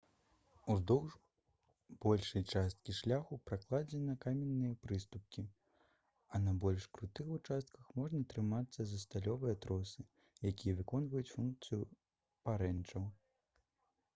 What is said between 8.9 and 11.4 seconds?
за сталёвыя тросы якія выконваюць